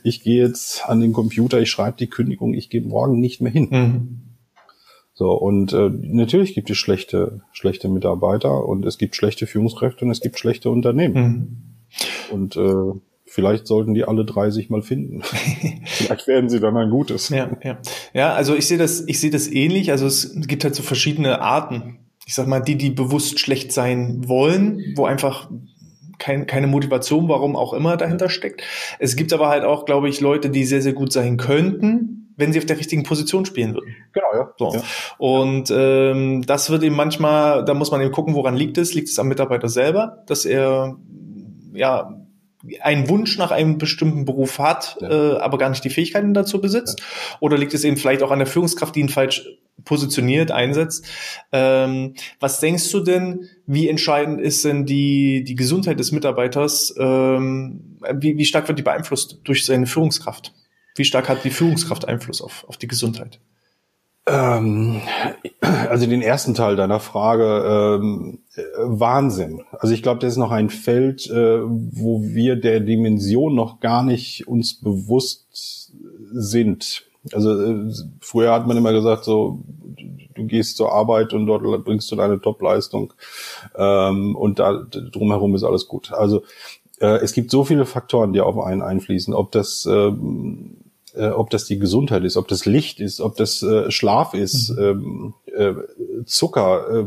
[0.04, 3.52] ich gehe jetzt an den Computer, ich schreibe die Kündigung, ich gehe morgen nicht mehr
[3.52, 3.68] hin.
[3.72, 4.20] Mhm.
[5.14, 10.12] So, und äh, natürlich gibt es schlechte, schlechte Mitarbeiter und es gibt schlechte Führungskräfte und
[10.12, 11.14] es gibt schlechte Unternehmen.
[11.14, 12.36] Mhm.
[12.36, 13.00] Und äh,
[13.34, 15.24] Vielleicht sollten die alle drei sich mal finden.
[15.86, 17.30] Vielleicht werden sie dann ein gutes.
[17.30, 17.80] Ja, ja.
[18.14, 19.90] ja also ich sehe das, ich sehe das ähnlich.
[19.90, 21.98] Also es gibt halt so verschiedene Arten.
[22.28, 25.50] Ich sag mal, die, die bewusst schlecht sein wollen, wo einfach
[26.20, 28.62] kein, keine Motivation, warum auch immer dahinter steckt.
[29.00, 32.54] Es gibt aber halt auch, glaube ich, Leute, die sehr, sehr gut sein könnten, wenn
[32.54, 33.96] sie auf der richtigen Position spielen würden.
[34.12, 34.54] Genau, ja.
[34.60, 34.76] So.
[34.76, 34.84] ja.
[35.18, 38.94] Und ähm, das wird eben manchmal, da muss man eben gucken, woran liegt es?
[38.94, 40.98] Liegt es am Mitarbeiter selber, dass er
[41.74, 42.20] ja
[42.82, 45.10] einen Wunsch nach einem bestimmten Beruf hat, ja.
[45.10, 47.00] äh, aber gar nicht die Fähigkeiten dazu besitzt?
[47.00, 47.38] Ja.
[47.42, 49.46] Oder liegt es eben vielleicht auch an der Führungskraft, die ihn falsch
[49.84, 51.06] positioniert, einsetzt?
[51.52, 56.94] Ähm, was denkst du denn, wie entscheidend ist denn die, die Gesundheit des Mitarbeiters?
[56.98, 60.54] Ähm, wie, wie stark wird die beeinflusst durch seine Führungskraft?
[60.96, 63.40] Wie stark hat die Führungskraft Einfluss auf, auf die Gesundheit?
[64.26, 65.02] Ähm,
[65.62, 69.64] also den ersten Teil deiner Frage, ähm, äh, Wahnsinn.
[69.80, 74.04] Also ich glaube, das ist noch ein Feld, äh, wo wir der Dimension noch gar
[74.04, 75.92] nicht uns bewusst
[76.32, 77.04] sind.
[77.34, 79.60] Also äh, früher hat man immer gesagt, so
[80.36, 83.14] du gehst zur Arbeit und dort bringst du deine Topleistung
[83.76, 86.12] ähm, und da drumherum ist alles gut.
[86.12, 86.44] Also
[87.00, 90.78] äh, es gibt so viele Faktoren, die auf einen einfließen, ob das ähm,
[91.16, 94.70] äh, ob das die Gesundheit ist, ob das Licht ist, ob das äh, Schlaf ist,
[94.72, 94.80] mhm.
[94.80, 95.74] ähm, äh,
[96.26, 97.06] Zucker, äh,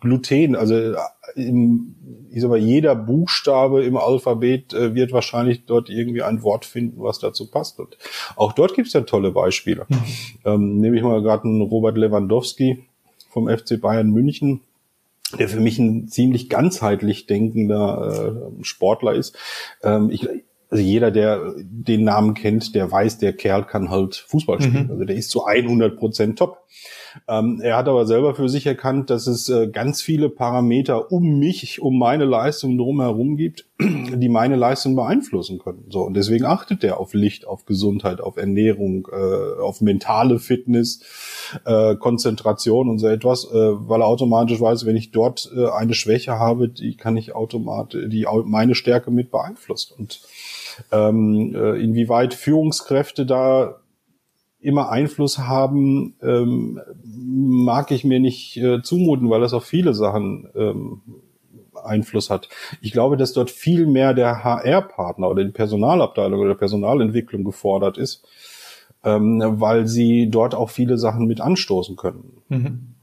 [0.00, 0.96] Gluten, also äh,
[1.34, 1.94] im,
[2.30, 7.02] ich sag mal, jeder Buchstabe im Alphabet äh, wird wahrscheinlich dort irgendwie ein Wort finden,
[7.02, 7.80] was dazu passt.
[7.80, 7.96] Und
[8.36, 9.86] auch dort gibt es ja tolle Beispiele.
[9.88, 9.96] Mhm.
[10.44, 12.84] Ähm, nehme ich mal gerade einen Robert Lewandowski
[13.30, 14.60] vom FC Bayern München,
[15.38, 19.36] der für mich ein ziemlich ganzheitlich denkender Sportler ist.
[19.82, 20.28] Ähm, ich,
[20.76, 24.84] also jeder, der den Namen kennt, der weiß, der Kerl kann halt Fußball spielen.
[24.84, 24.90] Mhm.
[24.90, 26.66] Also der ist zu 100 Prozent top.
[27.28, 31.38] Ähm, er hat aber selber für sich erkannt, dass es äh, ganz viele Parameter um
[31.38, 35.84] mich, um meine Leistung drumherum gibt, die meine Leistung beeinflussen können.
[35.88, 41.00] So und deswegen achtet er auf Licht, auf Gesundheit, auf Ernährung, äh, auf mentale Fitness,
[41.64, 45.94] äh, Konzentration und so etwas, äh, weil er automatisch weiß, wenn ich dort äh, eine
[45.94, 50.20] Schwäche habe, die kann ich automatisch, die meine Stärke mit beeinflusst und
[50.92, 53.80] ähm, äh, inwieweit Führungskräfte da
[54.60, 60.48] immer Einfluss haben, ähm, mag ich mir nicht äh, zumuten, weil das auf viele Sachen
[60.56, 61.00] ähm,
[61.84, 62.48] Einfluss hat.
[62.80, 68.26] Ich glaube, dass dort viel mehr der HR-Partner oder die Personalabteilung oder Personalentwicklung gefordert ist,
[69.04, 72.38] ähm, weil sie dort auch viele Sachen mit anstoßen können.
[72.48, 72.96] Mhm.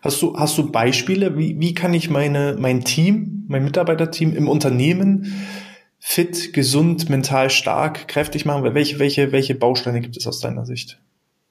[0.00, 1.36] Hast du, hast du Beispiele?
[1.36, 5.32] Wie, wie kann ich meine, mein Team, mein Mitarbeiterteam im Unternehmen
[6.08, 8.64] fit, gesund, mental stark, kräftig machen?
[8.74, 10.98] Welche, welche, welche Bausteine gibt es aus deiner Sicht?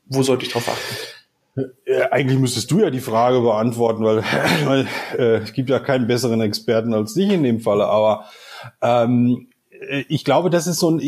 [0.07, 1.69] Wo sollte ich drauf achten?
[1.85, 4.23] Ja, eigentlich müsstest du ja die Frage beantworten, weil,
[4.65, 7.85] weil äh, es gibt ja keinen besseren Experten als dich in dem Falle.
[7.85, 8.25] Aber
[8.81, 9.47] ähm,
[10.07, 11.01] ich glaube, das ist so ein.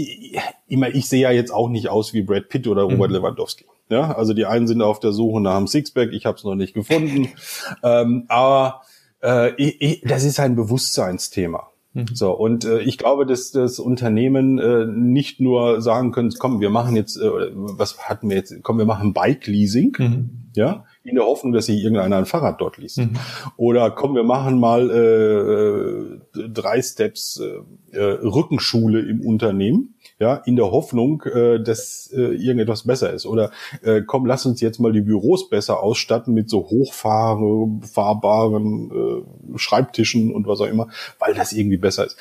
[0.67, 3.15] Immer, ich sehe ja jetzt auch nicht aus wie Brad Pitt oder Robert mhm.
[3.15, 3.65] Lewandowski.
[3.89, 6.53] Ja, also die einen sind auf der Suche nach einem Sixpack, ich habe es noch
[6.53, 7.29] nicht gefunden.
[7.83, 8.83] ähm, aber
[9.23, 11.69] äh, ich, ich, das ist ein Bewusstseinsthema.
[11.93, 12.06] Mhm.
[12.13, 16.69] So, und äh, ich glaube, dass das Unternehmen äh, nicht nur sagen können, komm, wir
[16.69, 20.30] machen jetzt, äh, was hatten wir jetzt, komm, wir machen Bike-Leasing, mhm.
[20.56, 23.00] ja, in der Hoffnung, dass sich irgendeiner ein Fahrrad dort liest.
[23.00, 23.13] Mhm.
[23.58, 30.58] Oder komm, wir machen mal äh, drei Steps äh, äh, Rückenschule im Unternehmen ja, in
[30.58, 33.26] der Hoffnung, äh, dass äh, irgendetwas besser ist.
[33.26, 39.24] Oder äh, komm, lass uns jetzt mal die Büros besser ausstatten mit so hochfahrbaren äh,
[39.58, 42.17] Schreibtischen und was auch immer, weil das irgendwie besser ist.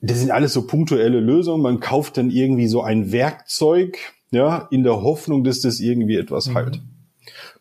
[0.00, 1.62] Das sind alles so punktuelle Lösungen.
[1.62, 3.98] Man kauft dann irgendwie so ein Werkzeug,
[4.30, 6.54] ja, in der Hoffnung, dass das irgendwie etwas mhm.
[6.54, 6.80] heilt.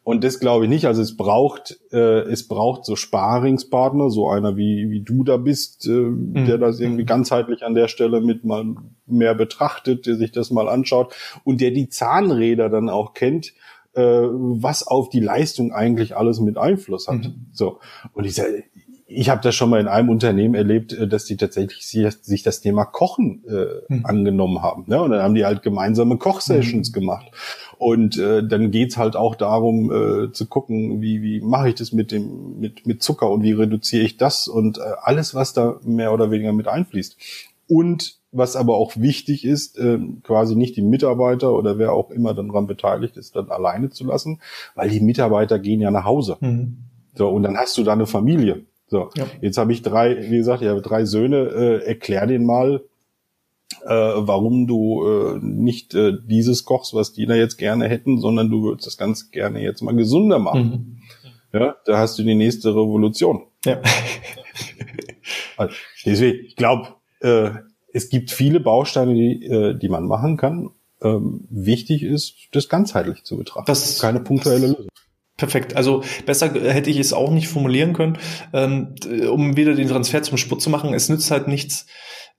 [0.03, 0.85] Und das glaube ich nicht.
[0.85, 5.85] Also es braucht, äh, es braucht so Sparingspartner, so einer wie, wie du da bist,
[5.85, 6.45] äh, mhm.
[6.45, 10.67] der das irgendwie ganzheitlich an der Stelle mit mal mehr betrachtet, der sich das mal
[10.67, 13.53] anschaut und der die Zahnräder dann auch kennt,
[13.93, 17.25] äh, was auf die Leistung eigentlich alles mit Einfluss hat.
[17.25, 17.47] Mhm.
[17.51, 17.79] So.
[18.13, 18.63] Und ich sage,
[19.13, 22.61] ich habe das schon mal in einem Unternehmen erlebt, äh, dass die tatsächlich sich das
[22.61, 24.05] Thema Kochen äh, mhm.
[24.05, 24.85] angenommen haben.
[24.87, 25.01] Ne?
[25.01, 26.93] Und dann haben die halt gemeinsame Kochsessions mhm.
[26.93, 27.31] gemacht.
[27.81, 31.91] Und äh, dann geht's halt auch darum äh, zu gucken, wie, wie mache ich das
[31.91, 35.79] mit dem mit, mit Zucker und wie reduziere ich das und äh, alles, was da
[35.83, 37.17] mehr oder weniger mit einfließt.
[37.67, 42.35] Und was aber auch wichtig ist, äh, quasi nicht die Mitarbeiter oder wer auch immer
[42.35, 44.41] dann daran beteiligt ist, dann alleine zu lassen,
[44.75, 46.37] weil die Mitarbeiter gehen ja nach Hause.
[46.39, 46.77] Mhm.
[47.15, 48.61] So, und dann hast du da eine Familie.
[48.89, 49.25] So, ja.
[49.41, 52.83] jetzt habe ich drei, wie gesagt, ich habe drei Söhne, äh, erklär den mal,
[53.85, 58.49] äh, warum du äh, nicht äh, dieses kochst, was die da jetzt gerne hätten, sondern
[58.49, 60.99] du würdest das ganz gerne jetzt mal gesunder machen.
[61.53, 61.59] Mhm.
[61.59, 63.43] Ja, da hast du die nächste Revolution.
[63.65, 63.81] Ja.
[65.57, 65.73] also,
[66.05, 67.51] deswegen, ich glaube, äh,
[67.93, 70.71] es gibt viele Bausteine, die, äh, die man machen kann.
[71.03, 73.65] Ähm, wichtig ist, das ganzheitlich zu betrachten.
[73.67, 74.87] Das ist keine punktuelle Lösung.
[75.41, 75.75] Perfekt.
[75.75, 78.19] Also besser hätte ich es auch nicht formulieren können.
[78.53, 78.93] Ähm,
[79.27, 81.87] um wieder den Transfer zum Sport zu machen, es nützt halt nichts,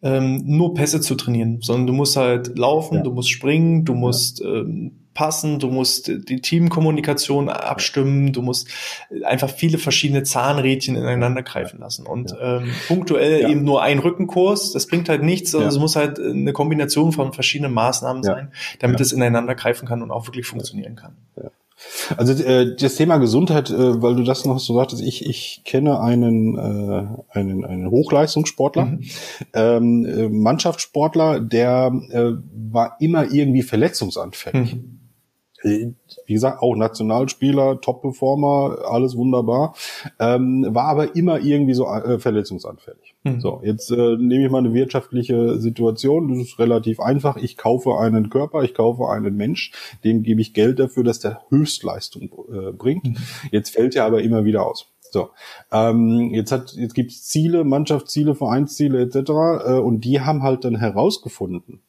[0.02, 3.02] ähm, nur Pässe zu trainieren, sondern du musst halt laufen, ja.
[3.02, 4.46] du musst springen, du musst ja.
[4.46, 8.68] ähm, passen, du musst die Teamkommunikation abstimmen, du musst
[9.24, 12.06] einfach viele verschiedene Zahnrädchen ineinander greifen lassen.
[12.06, 12.58] Und ja.
[12.58, 16.52] ähm, punktuell eben nur ein Rückenkurs, das bringt halt nichts, sondern es muss halt eine
[16.52, 21.16] Kombination von verschiedenen Maßnahmen sein, damit es ineinander greifen kann und auch wirklich funktionieren kann.
[22.16, 26.00] Also äh, das Thema Gesundheit, äh, weil du das noch so sagtest, ich, ich kenne
[26.00, 29.00] einen, äh, einen, einen Hochleistungssportler, mhm.
[29.54, 32.32] ähm, äh, Mannschaftssportler, der äh,
[32.70, 34.74] war immer irgendwie verletzungsanfällig.
[34.74, 35.01] Mhm.
[35.62, 35.94] Wie
[36.32, 39.74] gesagt, auch Nationalspieler, Top-Performer, alles wunderbar,
[40.18, 43.14] ähm, war aber immer irgendwie so äh, verletzungsanfällig.
[43.24, 43.40] Mhm.
[43.40, 47.36] So, jetzt äh, nehme ich mal eine wirtschaftliche Situation, das ist relativ einfach.
[47.36, 49.72] Ich kaufe einen Körper, ich kaufe einen Mensch,
[50.04, 53.04] dem gebe ich Geld dafür, dass der Höchstleistung äh, bringt.
[53.04, 53.16] Mhm.
[53.50, 54.91] Jetzt fällt er aber immer wieder aus.
[55.12, 55.28] So,
[55.70, 59.16] ähm, jetzt hat jetzt gibt's Ziele, Mannschaftsziele, Vereinsziele etc.
[59.16, 61.82] Äh, und die haben halt dann herausgefunden,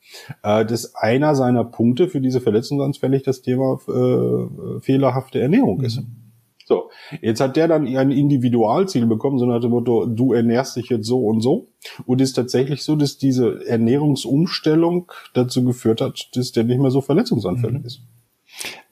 [0.43, 6.01] äh, dass einer seiner Punkte für diese verletzungsanfällig das Thema äh, fehlerhafte Ernährung ist.
[6.01, 6.17] Mhm.
[6.65, 6.89] So,
[7.21, 11.07] jetzt hat der dann ein Individualziel bekommen, so nach dem Motto, du ernährst dich jetzt
[11.07, 11.67] so und so.
[12.05, 16.91] Und es ist tatsächlich so, dass diese Ernährungsumstellung dazu geführt hat, dass der nicht mehr
[16.91, 17.85] so verletzungsanfällig mhm.
[17.85, 18.01] ist.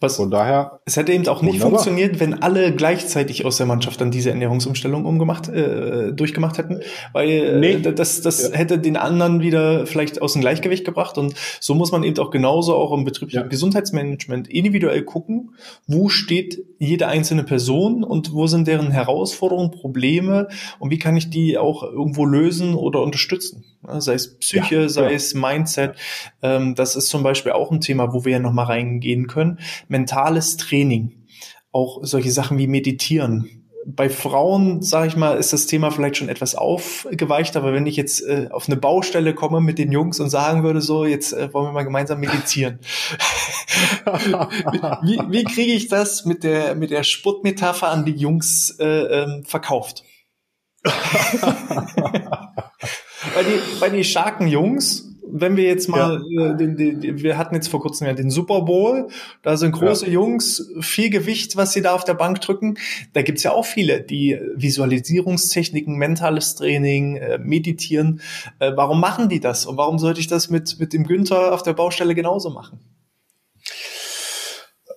[0.02, 0.80] Was, Von daher.
[0.84, 1.84] Es hätte eben auch nicht wunderbar.
[1.84, 6.80] funktioniert, wenn alle gleichzeitig aus der Mannschaft dann diese Ernährungsumstellung umgemacht, äh, durchgemacht hätten,
[7.14, 7.80] weil äh, nee.
[7.80, 8.58] das, das ja.
[8.58, 11.20] hätte den anderen wieder vielleicht aus dem Gleichgewicht gebracht.
[11.20, 13.48] Und so muss man eben auch genauso auch im betrieblichen ja.
[13.48, 15.52] Gesundheitsmanagement individuell gucken,
[15.86, 20.48] wo steht jede einzelne Person und wo sind deren Herausforderungen, Probleme
[20.80, 23.66] und wie kann ich die auch irgendwo lösen oder unterstützen.
[24.00, 25.96] Sei es Psyche, ja, sei es Mindset.
[26.42, 29.60] Ähm, das ist zum Beispiel auch ein Thema, wo wir ja nochmal reingehen können
[29.92, 31.28] mentales Training,
[31.72, 33.68] auch solche Sachen wie Meditieren.
[33.86, 37.96] Bei Frauen, sage ich mal, ist das Thema vielleicht schon etwas aufgeweicht, aber wenn ich
[37.96, 41.52] jetzt äh, auf eine Baustelle komme mit den Jungs und sagen würde, so, jetzt äh,
[41.52, 42.80] wollen wir mal gemeinsam meditieren.
[44.06, 49.46] wie wie kriege ich das mit der, mit der Sputtmetapher an die Jungs äh, ähm,
[49.46, 50.04] verkauft?
[50.84, 50.92] bei
[53.44, 56.52] die, bei die starken Jungs wenn wir jetzt mal, ja.
[56.52, 59.08] äh, den, den, wir hatten jetzt vor kurzem ja den Super Bowl,
[59.42, 60.14] da sind große ja.
[60.14, 62.78] Jungs, viel Gewicht, was sie da auf der Bank drücken.
[63.14, 68.22] Da gibt's ja auch viele, die Visualisierungstechniken, mentales Training, äh, meditieren.
[68.60, 69.66] Äh, warum machen die das?
[69.66, 72.80] Und warum sollte ich das mit, mit dem Günther auf der Baustelle genauso machen?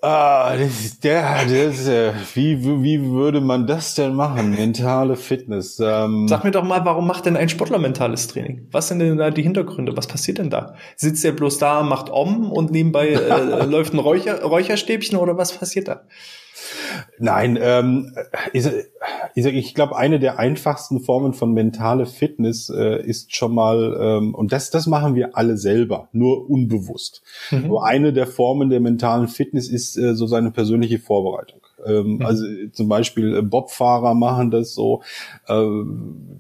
[0.07, 4.51] Ah, das ist der, das, äh, wie, wie würde man das denn machen?
[4.51, 5.81] Mentale Fitness.
[5.81, 6.29] Ähm.
[6.29, 8.69] Sag mir doch mal, warum macht denn ein Sportler mentales Training?
[8.71, 9.97] Was sind denn da die Hintergründe?
[9.97, 10.75] Was passiert denn da?
[10.97, 15.57] Sitzt er bloß da, macht Om und nebenbei äh, läuft ein Räucher, Räucherstäbchen oder was
[15.57, 16.03] passiert da?
[17.19, 18.15] Nein, ähm,
[18.53, 18.67] ich,
[19.35, 24.35] ich, ich glaube, eine der einfachsten Formen von mentale Fitness äh, ist schon mal, ähm,
[24.35, 27.23] und das, das machen wir alle selber, nur unbewusst.
[27.51, 27.69] Mhm.
[27.69, 31.61] Nur eine der Formen der mentalen Fitness ist äh, so seine persönliche Vorbereitung.
[31.85, 32.23] Ähm, mhm.
[32.23, 35.03] Also zum Beispiel äh, Bobfahrer machen das so,
[35.47, 35.65] äh,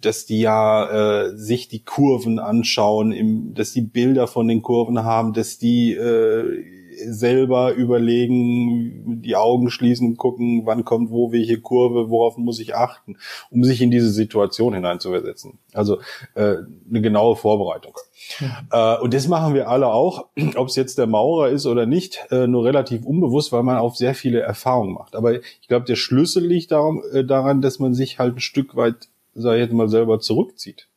[0.00, 5.04] dass die ja äh, sich die Kurven anschauen, im, dass die Bilder von den Kurven
[5.04, 6.64] haben, dass die äh,
[7.08, 13.16] selber überlegen, die Augen schließen, gucken, wann kommt wo welche Kurve, worauf muss ich achten,
[13.50, 15.58] um sich in diese Situation hineinzuversetzen.
[15.72, 15.98] Also
[16.34, 16.56] äh,
[16.88, 17.94] eine genaue Vorbereitung.
[18.40, 18.96] Ja.
[18.96, 22.24] Äh, und das machen wir alle auch, ob es jetzt der Maurer ist oder nicht,
[22.30, 25.16] äh, nur relativ unbewusst, weil man auch sehr viele Erfahrungen macht.
[25.16, 28.76] Aber ich glaube, der Schlüssel liegt darum, äh, daran, dass man sich halt ein Stück
[28.76, 30.88] weit, sag ich jetzt mal, selber zurückzieht.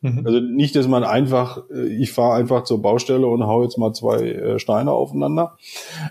[0.00, 0.22] Mhm.
[0.24, 3.92] Also nicht, dass man einfach, äh, ich fahre einfach zur Baustelle und hau jetzt mal
[3.92, 5.56] zwei äh, Steine aufeinander,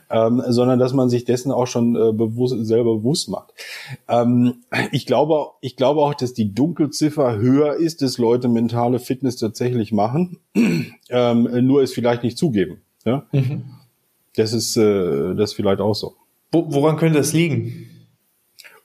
[0.09, 3.53] ähm, sondern dass man sich dessen auch schon äh, bewusst, selber bewusst macht.
[4.09, 4.55] Ähm,
[4.91, 9.93] ich glaube, ich glaube auch, dass die Dunkelziffer höher ist, dass Leute mentale Fitness tatsächlich
[9.93, 10.39] machen,
[11.09, 12.81] ähm, nur es vielleicht nicht zugeben.
[13.05, 13.25] Ja?
[13.31, 13.63] Mhm.
[14.35, 16.15] Das ist äh, das ist vielleicht auch so.
[16.51, 17.89] Woran könnte das liegen?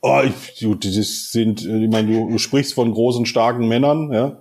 [0.04, 4.40] Oh, ich, du, das sind, ich meine, du, du sprichst von großen, starken Männern, ja.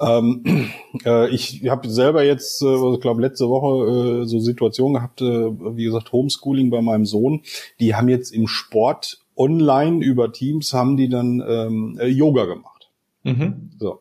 [0.00, 0.70] Ähm,
[1.04, 5.50] äh, ich habe selber jetzt, äh, ich glaube, letzte Woche äh, so Situationen gehabt, äh,
[5.76, 7.42] wie gesagt, Homeschooling bei meinem Sohn.
[7.80, 12.88] Die haben jetzt im Sport online über Teams haben die dann ähm, äh, Yoga gemacht.
[13.24, 13.70] Mhm.
[13.80, 14.00] So.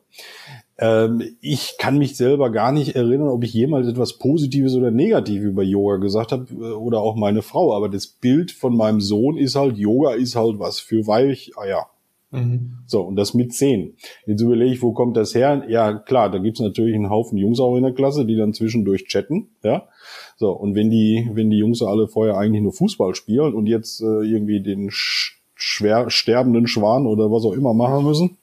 [0.78, 5.46] Ähm, ich kann mich selber gar nicht erinnern, ob ich jemals etwas Positives oder Negatives
[5.46, 7.76] über Yoga gesagt habe äh, oder auch meine Frau.
[7.76, 11.88] Aber das Bild von meinem Sohn ist halt, Yoga ist halt was für Weicheier.
[12.34, 12.80] Mhm.
[12.88, 13.94] So, und das mit zehn.
[14.26, 15.64] Jetzt überlege ich, wo kommt das her?
[15.70, 19.06] Ja, klar, da gibt's natürlich einen Haufen Jungs auch in der Klasse, die dann zwischendurch
[19.06, 19.88] chatten, ja.
[20.36, 24.02] So, und wenn die, wenn die Jungs alle vorher eigentlich nur Fußball spielen und jetzt
[24.02, 28.38] äh, irgendwie den schwer sterbenden Schwan oder was auch immer machen müssen,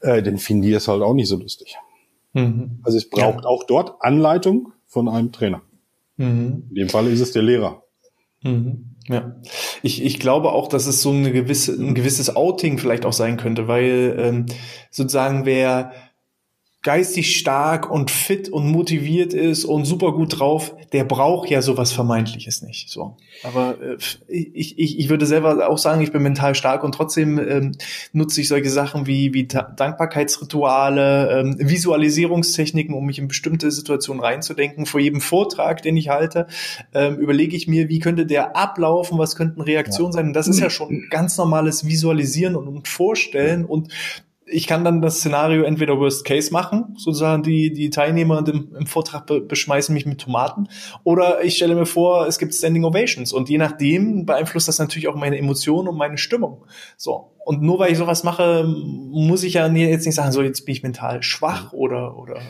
[0.00, 1.76] äh, dann finden die es halt auch nicht so lustig.
[2.32, 2.80] Mhm.
[2.82, 3.50] Also es braucht ja.
[3.50, 5.62] auch dort Anleitung von einem Trainer.
[6.16, 6.64] Mhm.
[6.70, 7.82] In dem Fall ist es der Lehrer.
[8.42, 8.96] Mhm.
[9.08, 9.36] Ja,
[9.82, 13.36] ich, ich glaube auch, dass es so eine gewisse, ein gewisses Outing vielleicht auch sein
[13.36, 14.46] könnte, weil ähm,
[14.90, 15.92] sozusagen wer
[16.86, 21.90] geistig stark und fit und motiviert ist und super gut drauf, der braucht ja sowas
[21.90, 22.90] Vermeintliches nicht.
[22.90, 23.16] So.
[23.42, 23.96] Aber äh,
[24.28, 27.72] ich, ich, ich würde selber auch sagen, ich bin mental stark und trotzdem ähm,
[28.12, 34.86] nutze ich solche Sachen wie, wie Dankbarkeitsrituale, ähm, Visualisierungstechniken, um mich in bestimmte Situationen reinzudenken.
[34.86, 36.46] Vor jedem Vortrag, den ich halte,
[36.94, 40.18] ähm, überlege ich mir, wie könnte der ablaufen, was könnten Reaktionen ja.
[40.18, 40.26] sein.
[40.28, 43.88] Und das ist ja schon ganz normales Visualisieren und, und Vorstellen und
[44.46, 48.86] ich kann dann das Szenario entweder Worst Case machen, sozusagen die, die Teilnehmer im, im
[48.86, 50.68] Vortrag be beschmeißen mich mit Tomaten,
[51.04, 55.08] oder ich stelle mir vor, es gibt Standing Ovations und je nachdem beeinflusst das natürlich
[55.08, 56.64] auch meine Emotionen und meine Stimmung.
[56.96, 57.32] So.
[57.46, 60.72] Und nur weil ich sowas mache, muss ich ja jetzt nicht sagen, so jetzt bin
[60.72, 62.40] ich mental schwach oder oder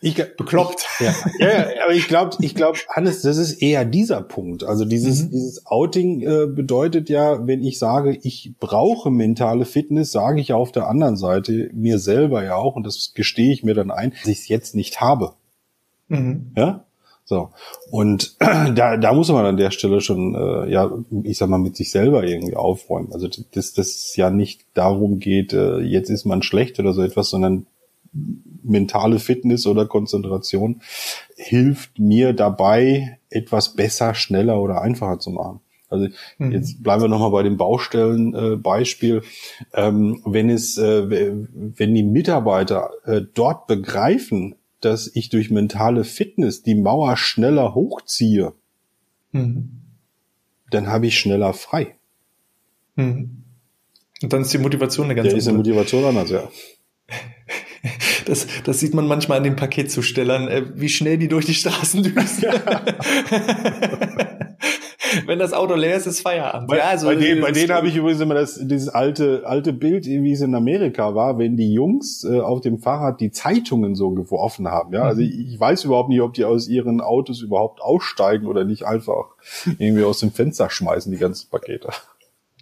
[0.00, 0.84] ich, bekloppt.
[0.98, 4.64] Ja, ja, aber ich glaube, ich glaube, Hannes, das ist eher dieser Punkt.
[4.64, 5.30] Also dieses mhm.
[5.30, 10.72] dieses Outing äh, bedeutet ja, wenn ich sage, ich brauche mentale Fitness, sage ich auf
[10.72, 14.26] der anderen Seite mir selber ja auch und das gestehe ich mir dann ein, dass
[14.26, 15.34] ich es jetzt nicht habe.
[16.08, 16.50] Mhm.
[16.56, 16.84] Ja,
[17.24, 17.50] so.
[17.90, 20.90] Und da, da muss man an der Stelle schon, äh, ja,
[21.22, 23.12] ich sag mal, mit sich selber irgendwie aufräumen.
[23.12, 27.30] Also, dass das ja nicht darum geht, äh, jetzt ist man schlecht oder so etwas,
[27.30, 27.66] sondern
[28.62, 30.82] mentale Fitness oder Konzentration
[31.36, 35.60] hilft mir dabei, etwas besser, schneller oder einfacher zu machen.
[35.88, 36.08] Also
[36.38, 36.52] mhm.
[36.52, 39.22] jetzt bleiben wir nochmal bei dem Baustellenbeispiel.
[39.72, 46.04] Äh, ähm, wenn es, äh, wenn die Mitarbeiter äh, dort begreifen, dass ich durch mentale
[46.04, 48.52] Fitness die Mauer schneller hochziehe,
[49.32, 49.80] mhm.
[50.70, 51.96] dann habe ich schneller frei.
[52.96, 53.44] Mhm.
[54.22, 55.36] Und dann ist die Motivation eine ganz andere.
[55.36, 56.48] Ja, ist die Motivation anders, ja.
[58.26, 62.04] Das, das sieht man manchmal an den Paketzustellern, äh, wie schnell die durch die Straßen
[62.04, 62.44] düsen.
[62.44, 62.84] Ja.
[65.26, 66.68] wenn das Auto leer ist, ist Feierabend.
[66.68, 69.72] Bei, ja, also bei, denen, bei denen habe ich übrigens immer das, dieses alte, alte
[69.72, 73.94] Bild, wie es in Amerika war, wenn die Jungs äh, auf dem Fahrrad die Zeitungen
[73.94, 74.92] so geworfen haben.
[74.92, 75.28] Ja, also mhm.
[75.28, 79.26] ich, ich weiß überhaupt nicht, ob die aus ihren Autos überhaupt aussteigen oder nicht einfach
[79.78, 81.88] irgendwie aus dem Fenster schmeißen, die ganzen Pakete.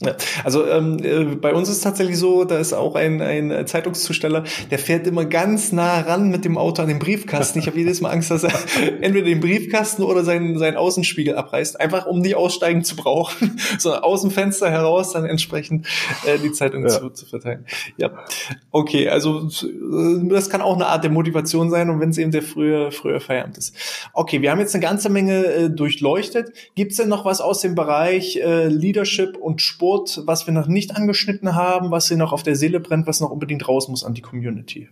[0.03, 4.45] Ja, also ähm, äh, bei uns ist tatsächlich so, da ist auch ein, ein Zeitungszusteller,
[4.71, 7.59] der fährt immer ganz nah ran mit dem Auto an den Briefkasten.
[7.59, 8.53] Ich habe jedes Mal Angst, dass er
[9.03, 14.03] entweder den Briefkasten oder seinen, seinen Außenspiegel abreißt, einfach um nicht aussteigen zu brauchen, sondern
[14.03, 15.87] aus dem Fenster heraus dann entsprechend
[16.25, 16.89] äh, die Zeitung ja.
[16.89, 17.67] zu, zu verteilen.
[17.99, 18.25] Ja,
[18.71, 22.31] okay, also äh, das kann auch eine Art der Motivation sein und wenn es eben
[22.31, 23.77] der frühe, frühe Feierabend ist.
[24.15, 26.55] Okay, wir haben jetzt eine ganze Menge äh, durchleuchtet.
[26.75, 29.90] Gibt es denn noch was aus dem Bereich äh, Leadership und Sport?
[29.91, 33.21] Brot, was wir noch nicht angeschnitten haben, was hier noch auf der Seele brennt, was
[33.21, 34.89] noch unbedingt raus muss an die Community?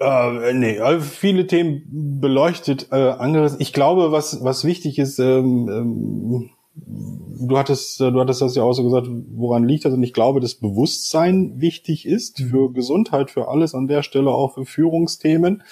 [0.00, 3.56] Äh, nee, also viele Themen beleuchtet, äh, anderes.
[3.60, 8.72] Ich glaube, was, was wichtig ist, ähm, ähm, du hattest, du hattest das ja auch
[8.72, 9.94] so gesagt, woran liegt das?
[9.94, 14.54] Und ich glaube, dass Bewusstsein wichtig ist für Gesundheit, für alles an der Stelle, auch
[14.54, 15.62] für Führungsthemen.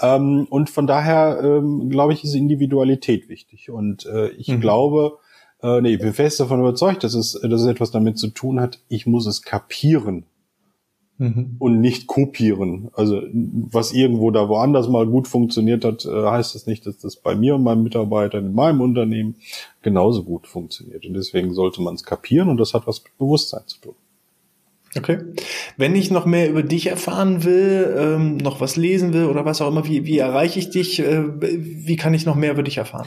[0.00, 3.70] Ähm, und von daher, ähm, glaube ich, ist Individualität wichtig.
[3.70, 4.60] Und äh, ich mhm.
[4.60, 5.18] glaube,
[5.62, 8.60] äh, nee, ich bin fest davon überzeugt, dass es, dass es etwas damit zu tun
[8.60, 10.24] hat, ich muss es kapieren
[11.18, 11.56] mhm.
[11.58, 12.90] und nicht kopieren.
[12.94, 17.16] Also was irgendwo da woanders mal gut funktioniert hat, äh, heißt das nicht, dass das
[17.16, 19.36] bei mir und meinen Mitarbeitern in meinem Unternehmen
[19.82, 21.04] genauso gut funktioniert.
[21.04, 23.94] Und deswegen sollte man es kapieren und das hat was mit Bewusstsein zu tun.
[24.96, 25.18] Okay.
[25.76, 29.60] Wenn ich noch mehr über dich erfahren will, ähm, noch was lesen will oder was
[29.60, 31.00] auch immer, wie, wie erreiche ich dich?
[31.00, 33.06] Äh, wie kann ich noch mehr über dich erfahren?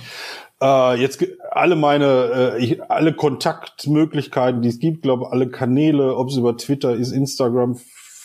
[0.61, 6.29] Äh, jetzt alle meine, äh, ich, alle Kontaktmöglichkeiten, die es gibt, glaube alle Kanäle, ob
[6.29, 7.77] es über Twitter ist, Instagram,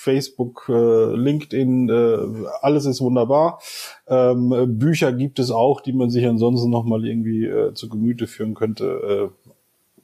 [0.07, 3.61] Facebook, äh, LinkedIn, äh, alles ist wunderbar.
[4.07, 8.27] Ähm, Bücher gibt es auch, die man sich ansonsten noch mal irgendwie äh, zu Gemüte
[8.27, 9.33] führen könnte.
[9.35, 9.51] Äh,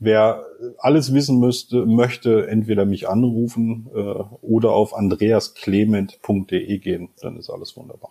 [0.00, 0.44] wer
[0.78, 7.76] alles wissen müsste, möchte, entweder mich anrufen äh, oder auf andreasclement.de gehen, dann ist alles
[7.76, 8.10] wunderbar.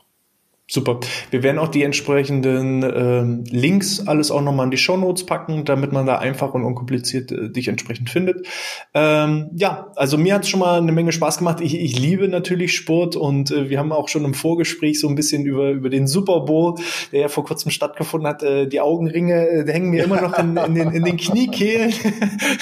[0.74, 1.02] Super.
[1.32, 5.66] Wir werden auch die entsprechenden ähm, Links alles auch nochmal in die Show Notes packen,
[5.66, 8.48] damit man da einfach und unkompliziert äh, dich entsprechend findet.
[8.94, 11.60] Ähm, ja, also mir hat es schon mal eine Menge Spaß gemacht.
[11.60, 15.16] Ich, ich liebe natürlich Sport und äh, wir haben auch schon im Vorgespräch so ein
[15.16, 16.76] bisschen über, über den Super Bowl,
[17.12, 20.56] der ja vor kurzem stattgefunden hat, äh, die Augenringe, äh, hängen mir immer noch in,
[20.56, 21.94] in, den, in den Kniekehlen.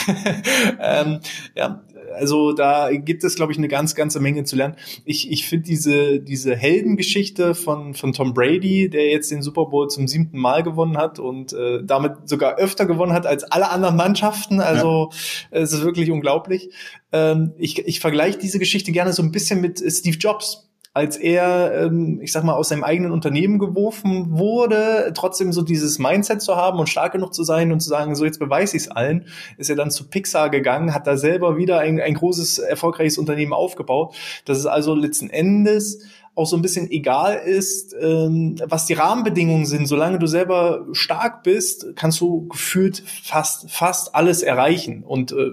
[0.82, 1.20] ähm,
[1.54, 4.76] ja, also da gibt es, glaube ich, eine ganz, ganze Menge zu lernen.
[5.06, 9.90] Ich, ich finde diese, diese Heldengeschichte von, von Tom Brady, der jetzt den Super Bowl
[9.90, 13.96] zum siebten Mal gewonnen hat und äh, damit sogar öfter gewonnen hat als alle anderen
[13.96, 14.62] Mannschaften.
[14.62, 15.10] Also
[15.52, 15.60] ja.
[15.60, 16.70] es ist wirklich unglaublich.
[17.12, 20.69] Ähm, ich ich vergleiche diese Geschichte gerne so ein bisschen mit Steve Jobs
[21.00, 25.98] als er, ähm, ich sag mal, aus seinem eigenen Unternehmen geworfen wurde, trotzdem so dieses
[25.98, 28.84] Mindset zu haben und stark genug zu sein und zu sagen, so jetzt beweise ich
[28.84, 29.26] es allen,
[29.58, 33.54] ist er dann zu Pixar gegangen, hat da selber wieder ein, ein großes, erfolgreiches Unternehmen
[33.54, 34.14] aufgebaut.
[34.44, 36.02] Das ist also letzten Endes
[36.36, 39.88] auch so ein bisschen egal ist, ähm, was die Rahmenbedingungen sind.
[39.88, 45.04] Solange du selber stark bist, kannst du gefühlt fast, fast alles erreichen.
[45.04, 45.52] Und äh,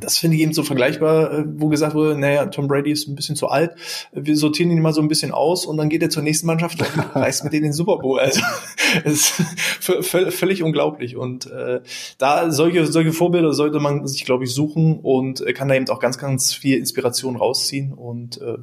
[0.00, 3.14] das finde ich eben so vergleichbar, äh, wo gesagt wurde, naja, Tom Brady ist ein
[3.14, 3.72] bisschen zu alt,
[4.12, 6.80] wir sortieren ihn mal so ein bisschen aus und dann geht er zur nächsten Mannschaft
[6.80, 8.18] und reißt mit denen den Super Bowl.
[8.18, 8.40] Also
[9.04, 9.38] es
[9.80, 11.16] ist völlig unglaublich.
[11.16, 11.80] Und äh,
[12.18, 16.00] da solche, solche Vorbilder sollte man sich, glaube ich, suchen und kann da eben auch
[16.00, 17.92] ganz, ganz viel Inspiration rausziehen.
[17.92, 18.58] Und äh,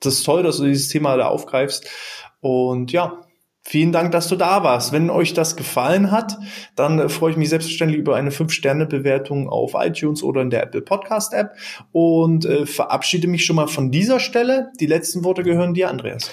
[0.00, 1.88] das ist toll, dass du dieses Thema da aufgreifst.
[2.40, 3.26] Und ja,
[3.70, 4.90] Vielen Dank, dass du da warst.
[4.90, 6.36] Wenn euch das gefallen hat,
[6.74, 10.80] dann äh, freue ich mich selbstverständlich über eine 5-Sterne-Bewertung auf iTunes oder in der Apple
[10.80, 11.52] Podcast App
[11.92, 14.72] und äh, verabschiede mich schon mal von dieser Stelle.
[14.80, 16.28] Die letzten Worte gehören dir, Andreas.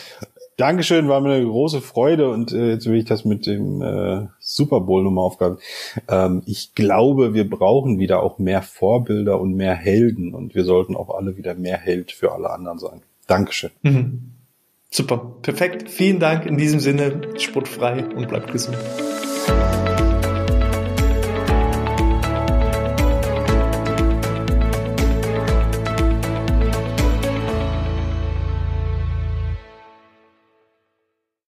[0.56, 4.26] Dankeschön, war mir eine große Freude und äh, jetzt will ich das mit dem äh,
[4.40, 5.60] Super Bowl nochmal aufgaben.
[6.10, 10.96] Ähm, ich glaube, wir brauchen wieder auch mehr Vorbilder und mehr Helden und wir sollten
[10.96, 13.04] auch alle wieder mehr Held für alle anderen sein.
[13.28, 13.70] Dankeschön.
[13.84, 14.37] Mhm.
[14.90, 15.90] Super, perfekt.
[15.90, 16.46] Vielen Dank.
[16.46, 18.78] In diesem Sinne, sportfrei und bleibt gesund.